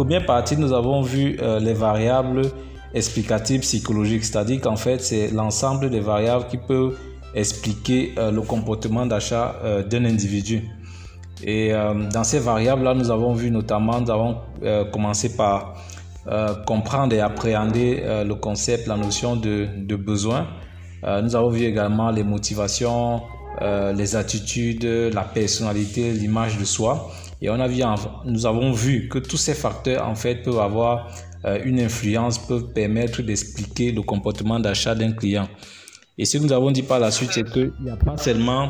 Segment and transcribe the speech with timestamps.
[0.00, 2.40] première partie, nous avons vu les variables
[2.94, 6.96] explicatives psychologiques, c'est-à-dire qu'en fait, c'est l'ensemble des variables qui peuvent
[7.34, 9.56] expliquer le comportement d'achat
[9.90, 10.62] d'un individu.
[11.44, 11.72] Et
[12.14, 14.38] dans ces variables-là, nous avons vu notamment, nous avons
[14.90, 15.74] commencé par
[16.66, 20.46] comprendre et appréhender le concept, la notion de, besoin.
[21.02, 23.20] nous avons vu également les motivations,
[23.60, 27.10] euh, les attitudes, la personnalité, l'image de soi.
[27.42, 27.68] Et on a
[28.26, 31.08] nous avons vu que tous ces facteurs en fait peuvent avoir
[31.46, 35.48] euh, une influence, peuvent permettre d'expliquer le comportement d'achat d'un client.
[36.18, 38.68] Et ce que nous avons dit par la suite, c'est qu'il n'y a pas seulement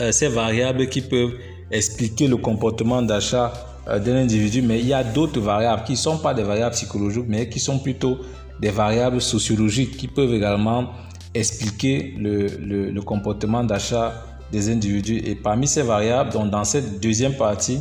[0.00, 1.34] euh, ces variables qui peuvent
[1.70, 3.52] expliquer le comportement d'achat
[3.86, 7.26] d'un individu, mais il y a d'autres variables qui ne sont pas des variables psychologiques,
[7.28, 8.18] mais qui sont plutôt
[8.60, 10.90] des variables sociologiques qui peuvent également
[11.34, 12.46] expliquer le,
[12.90, 15.22] le, comportement d'achat des individus.
[15.24, 17.80] Et parmi ces variables, donc dans cette deuxième partie,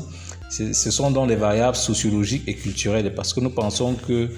[0.49, 4.29] ce sont donc les variables sociologiques et culturelles, parce que nous pensons que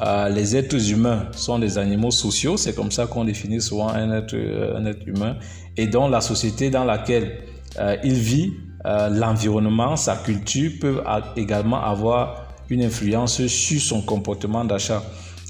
[0.00, 4.10] euh, les êtres humains sont des animaux sociaux, c'est comme ça qu'on définit souvent un
[4.12, 5.36] être, euh, un être humain,
[5.76, 7.38] et dans la société dans laquelle
[7.78, 8.52] euh, il vit,
[8.84, 11.04] l'environnement, sa culture peuvent
[11.36, 15.04] également avoir une influence sur son comportement d'achat.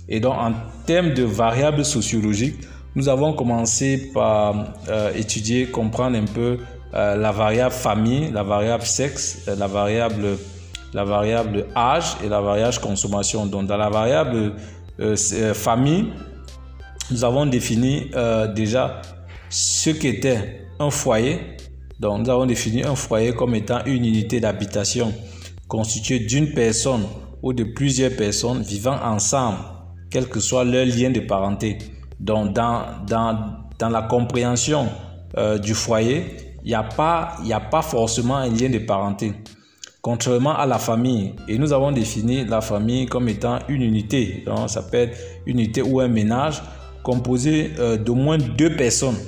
[0.06, 0.52] Et donc en
[0.84, 2.60] termes de variables sociologiques,
[2.94, 6.58] nous avons commencé par euh, étudier, comprendre un peu
[6.94, 10.36] euh, la variable famille, la variable sexe, euh, la variable,
[10.92, 13.46] la variable âge et la variable consommation.
[13.46, 14.52] Donc dans la variable
[15.54, 16.12] famille,
[17.10, 18.10] nous avons défini
[18.54, 19.00] déjà
[19.48, 21.38] ce qu'était un foyer.
[21.98, 25.14] Donc nous avons défini un foyer comme étant une unité d'habitation
[25.66, 27.06] constituée d'une personne
[27.42, 29.58] ou de plusieurs personnes vivant ensemble,
[30.10, 31.78] quel que soit leur lien de parenté.
[32.20, 33.38] Donc, dans, dans,
[33.78, 34.88] dans la compréhension
[35.36, 39.34] euh, du foyer, il n'y a, pas, a pas forcément un lien de parenté.
[40.00, 44.42] Contrairement à la famille, et nous avons défini la famille comme étant une unité.
[44.46, 46.62] Donc, ça peut être une unité ou un ménage
[47.02, 49.18] composé euh, d'au moins deux personnes,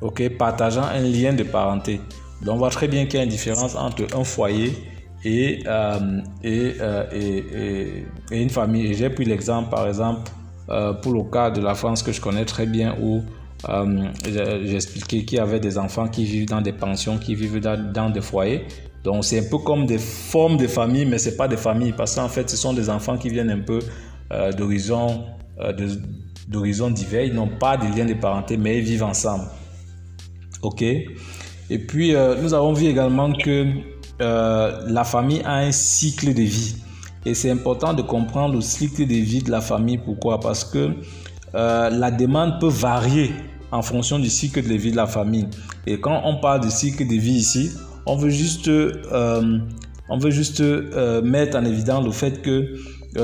[0.00, 2.00] ok, partageant un lien de parenté.
[2.42, 4.72] Donc, on voit très bien qu'il y a une différence entre un foyer
[5.24, 6.74] et, euh, et,
[7.12, 8.94] et, et, une famille.
[8.94, 10.30] J'ai pris l'exemple, par exemple,
[10.70, 13.22] euh, pour le cas de la France que je connais très bien où
[13.68, 17.60] euh, j'ai expliqué qu'il y avait des enfants qui vivent dans des pensions, qui vivent
[17.60, 18.66] dans, des foyers.
[19.02, 22.14] Donc c'est un peu comme des formes de famille, mais c'est pas des familles parce
[22.14, 23.80] qu'en fait ce sont des enfants qui viennent un peu
[24.32, 25.24] euh, d'horizons
[26.48, 27.24] d'horizons divers.
[27.24, 29.44] Ils n'ont pas de lien de parenté, mais ils vivent ensemble.
[30.62, 30.82] Ok?
[30.82, 33.66] Et puis nous avons vu également que
[34.20, 36.76] la famille a un cycle de vie.
[37.26, 39.98] Et c'est important de comprendre le cycle de vie de la famille.
[39.98, 40.40] Pourquoi?
[40.40, 40.90] Parce que
[41.54, 43.32] euh, la demande peut varier
[43.72, 45.46] en fonction du cycle de vie de la famille.
[45.86, 47.70] Et quand on parle du cycle de vie ici,
[48.06, 49.58] on veut juste, euh,
[50.08, 52.74] on veut juste euh, mettre en évidence le fait que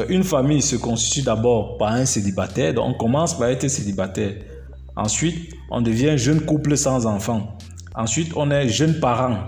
[0.09, 2.75] une famille se constitue d'abord par un célibataire.
[2.75, 4.35] Donc on commence par être célibataire.
[4.97, 7.57] Ensuite, on devient jeune couple sans enfant.
[7.95, 9.39] Ensuite, on est jeune parent.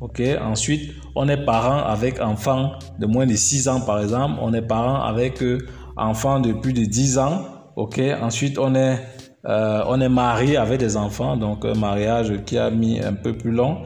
[0.00, 0.20] Ok.
[0.42, 4.38] Ensuite, on est parent avec enfant de moins de 6 ans, par exemple.
[4.42, 5.58] On est parent avec euh,
[5.96, 7.42] enfant de plus de 10 ans.
[7.76, 8.00] Ok.
[8.20, 8.98] Ensuite, on est,
[9.46, 11.36] euh, on est marié avec des enfants.
[11.36, 13.78] Donc, un mariage qui a mis un peu plus long.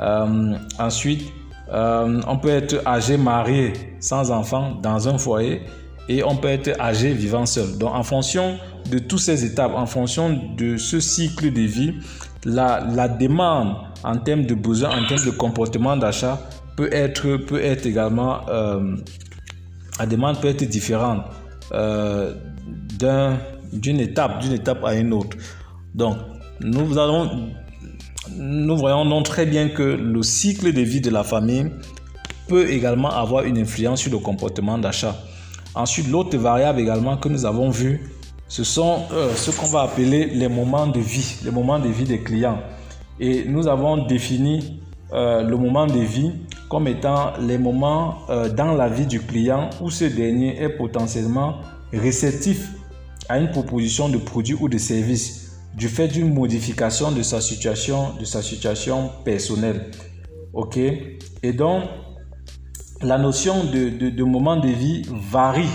[0.00, 1.24] Euh, ensuite,
[1.70, 5.62] on peut être âgé marié sans enfant dans un foyer.
[6.08, 7.76] Et on peut être âgé vivant seul.
[7.78, 8.56] Donc, en fonction
[8.90, 11.94] de toutes ces étapes, en fonction de ce cycle de vie,
[12.44, 16.40] la, demande en termes de besoins, en termes de comportement d'achat,
[16.76, 18.96] peut être, peut être également, euh,
[19.98, 21.24] la demande peut être différente
[21.72, 22.34] euh,
[23.72, 25.36] d'une étape, d'une étape à une autre.
[25.94, 26.16] Donc,
[26.60, 26.86] nous
[28.76, 31.70] voyons donc très bien que le cycle de vie de la famille
[32.48, 35.16] peut également avoir une influence sur le comportement d'achat.
[35.74, 38.00] Ensuite, l'autre variable également que nous avons vu,
[38.48, 42.04] ce sont euh, ce qu'on va appeler les moments de vie, les moments de vie
[42.04, 42.60] des clients.
[43.20, 44.80] Et nous avons défini
[45.12, 46.32] euh, le moment de vie
[46.68, 51.56] comme étant les moments euh, dans la vie du client où ce dernier est potentiellement
[51.92, 52.70] réceptif
[53.28, 58.14] à une proposition de produit ou de service du fait d'une modification de sa situation,
[58.18, 59.90] de sa situation personnelle.
[60.54, 60.78] OK?
[60.78, 61.84] Et donc,
[63.02, 65.68] la notion de, de, de moment de vie varie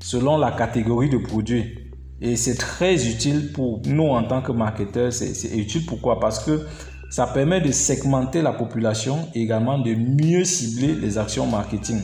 [0.00, 1.87] selon la catégorie de produit.
[2.20, 5.12] Et c'est très utile pour nous en tant que marketeurs.
[5.12, 6.18] C'est utile pourquoi?
[6.18, 6.66] Parce que
[7.10, 12.00] ça permet de segmenter la population et également de mieux cibler les actions marketing.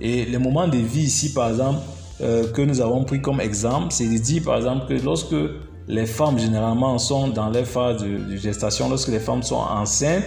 [0.00, 1.80] Et les moments de vie ici, par exemple,
[2.20, 5.36] euh, que nous avons pris comme exemple, c'est de dire par exemple que lorsque
[5.86, 10.24] les femmes généralement sont dans les phases de, gestation, lorsque les femmes sont enceintes,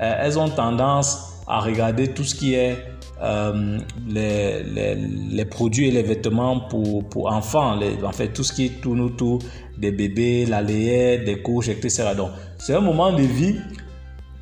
[0.00, 2.78] euh, elles ont tendance à regarder tout ce qui est
[3.20, 3.78] euh,
[4.08, 9.00] les, les, produits et les vêtements pour, pour enfants, en fait tout ce qui tourne
[9.00, 9.40] autour
[9.76, 12.10] des bébés, la layette, des couches, etc.
[12.16, 13.56] Donc c'est un moment de vie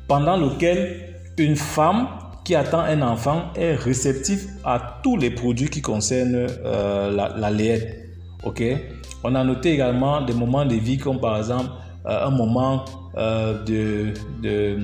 [0.07, 2.07] pendant lequel une femme
[2.45, 7.49] qui attend un enfant est réceptive à tous les produits qui concernent euh, la, la
[7.49, 7.97] layette.
[8.43, 8.63] Ok?
[9.23, 11.71] On a noté également des moments de vie comme par exemple
[12.05, 12.85] euh, un moment
[13.15, 14.13] de,
[14.43, 14.77] de,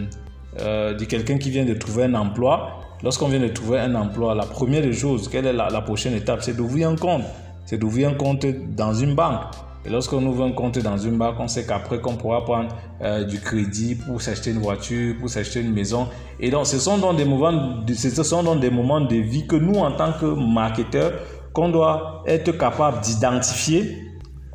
[0.57, 4.45] de quelqu'un qui vient de trouver un emploi Lorsqu'on vient de trouver un emploi, la
[4.45, 6.41] première chose, quelle est la, prochaine étape?
[6.41, 7.23] C'est d'ouvrir un compte.
[7.65, 9.41] C'est d'ouvrir un compte dans une banque.
[9.85, 12.69] Et lorsqu'on ouvre un compte dans une banque, on sait qu'après qu'on pourra prendre
[13.01, 16.07] euh, du crédit pour s'acheter une voiture, pour s'acheter une maison.
[16.39, 19.45] Et donc, ce sont donc des moments, de, ce sont donc des moments de vie
[19.47, 21.11] que nous, en tant que marketeurs,
[21.51, 23.97] qu'on doit être capable d'identifier.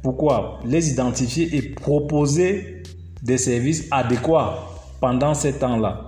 [0.02, 0.60] Pourquoi?
[0.64, 2.82] Les identifier et proposer
[3.22, 4.54] des services adéquats
[5.02, 6.07] pendant ces temps-là.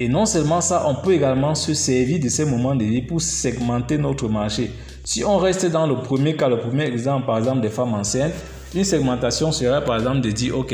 [0.00, 3.20] Et non seulement ça, on peut également se servir de ces moments de vie pour
[3.20, 4.70] segmenter notre marché.
[5.04, 8.34] Si on reste dans le premier cas, le premier exemple, par exemple, des femmes enceintes,
[8.74, 10.72] une segmentation serait par exemple de dire, OK,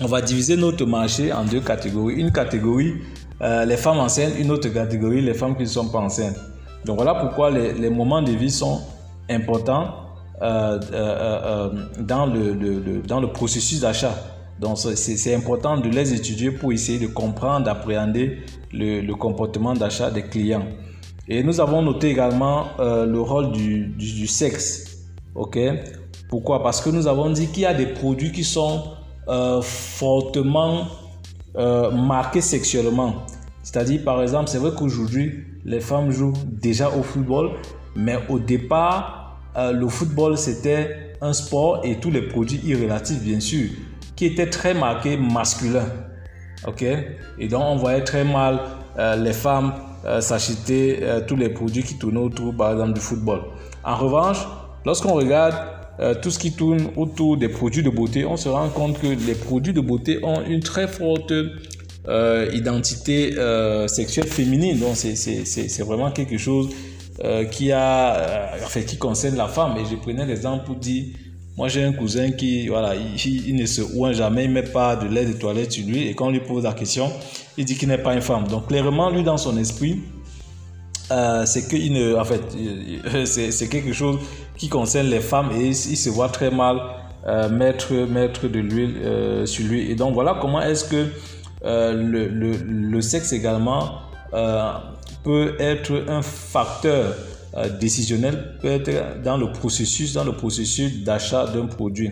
[0.00, 2.16] on va diviser notre marché en deux catégories.
[2.16, 2.94] Une catégorie,
[3.40, 6.36] euh, les femmes enceintes, une autre catégorie, les femmes qui ne sont pas enceintes.
[6.84, 8.82] Donc voilà pourquoi les, moments de vie sont
[9.30, 9.94] importants
[10.42, 11.70] euh, euh,
[12.00, 14.14] dans, le, dans le processus d'achat.
[14.60, 18.38] Donc c'est important de les étudier pour essayer de comprendre, d'appréhender
[18.72, 20.66] le, comportement d'achat des clients.
[21.28, 24.98] Et nous avons noté également euh, le rôle du, sexe.
[25.34, 25.58] Ok?
[26.28, 26.62] Pourquoi?
[26.62, 28.82] Parce que nous avons dit qu'il y a des produits qui sont
[29.28, 30.86] euh, fortement
[31.56, 33.26] euh, marqués sexuellement.
[33.62, 37.52] C'est-à-dire, par exemple, c'est vrai qu'aujourd'hui, les femmes jouent déjà au football,
[37.96, 43.70] mais au départ, le football, c'était un sport et tous les produits irrélatifs, bien sûr
[44.16, 45.86] qui était très marqué masculin.
[46.66, 46.84] Ok?
[47.38, 48.60] Et donc, on voyait très mal
[48.98, 49.74] euh, les femmes
[50.04, 53.40] euh, s'acheter euh, tous les produits qui tournent autour, par exemple, du football.
[53.82, 54.38] En revanche,
[54.84, 55.54] lorsqu'on regarde
[56.22, 59.36] tout ce qui tourne autour des produits de beauté, on se rend compte que les
[59.36, 61.32] produits de beauté ont une très forte
[62.52, 63.32] identité
[63.86, 64.80] sexuelle féminine.
[64.80, 66.70] Donc, c'est vraiment quelque chose
[67.52, 69.76] qui, a, enfin, qui concerne la femme.
[69.76, 71.04] Et je prenais l'exemple pour dire
[71.56, 74.96] moi, j'ai un cousin qui, voilà, il, ne se oint jamais, il ne met pas
[74.96, 76.08] de lait de toilette sur lui.
[76.08, 77.12] Et quand on lui pose la question,
[77.56, 78.48] il dit qu'il n'est pas une femme.
[78.48, 80.00] Donc, clairement, lui, dans son esprit,
[81.12, 82.42] euh, c'est qu'il ne, en fait,
[83.24, 84.18] c'est quelque chose
[84.56, 86.80] qui concerne les femmes et il, se voit très mal
[87.26, 89.88] euh, mettre, mettre de l'huile euh, sur lui.
[89.88, 91.06] Et donc, voilà comment est-ce que
[91.62, 94.00] le, le, sexe également
[95.22, 97.14] peut être un facteur
[97.80, 102.10] décisionnel peut être dans le processus, dans le processus d'achat d'un produit.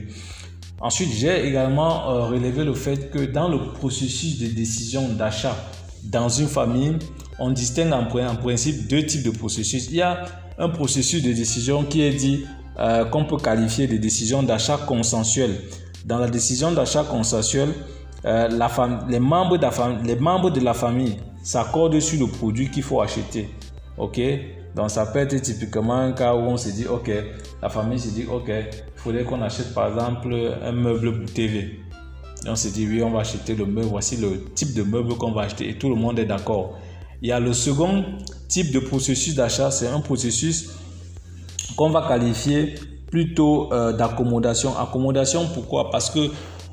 [0.83, 5.57] Ensuite, j'ai également euh, relevé le fait que dans le processus de décision d'achat
[6.03, 6.97] dans une famille,
[7.39, 9.87] on distingue en, principe deux types de processus.
[9.91, 10.25] Il y a
[10.59, 12.45] un processus de décision qui est dit
[12.81, 15.57] euh, qu'on peut qualifier de décision d'achat consensuelle.
[16.05, 17.73] Dans la décision d'achat consensuelle,
[18.25, 19.73] les, membres de la
[20.05, 23.49] les membres de la famille s'accordent sur le produit qu'il faut acheter.
[23.99, 24.21] Ok?
[24.75, 27.11] Donc ça peut être typiquement un cas où on se dit, ok,
[27.61, 31.81] la famille se dit, ok, il faudrait qu'on achète par exemple un meuble pour TV.
[32.45, 35.15] Et on se dit, oui, on va acheter le meuble, voici le type de meuble
[35.17, 36.79] qu'on va acheter et tout le monde est d'accord.
[37.21, 38.05] Il y a le second
[38.49, 40.71] type de processus d'achat, c'est un processus
[41.77, 42.75] qu'on va qualifier
[43.11, 44.77] plutôt euh, d'accommodation.
[44.77, 45.91] Accommodation, pourquoi?
[45.91, 46.31] Parce que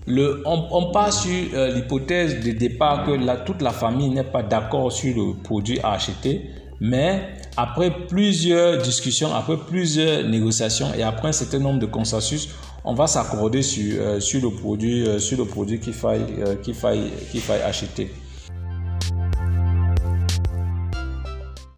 [0.07, 4.91] le, on, part sur euh, l'hypothèse de départ que toute la famille n'est pas d'accord
[4.91, 6.49] sur le produit à acheter,
[6.79, 12.49] mais après plusieurs discussions, après plusieurs négociations et après un certain nombre de consensus,
[12.85, 16.55] on va s'accorder sur, euh, sur le produit, euh, sur le produit qu'il faille, euh,
[16.73, 18.11] faille, qu'il faille acheter.